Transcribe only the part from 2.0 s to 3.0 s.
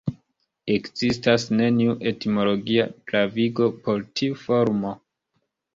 etimologia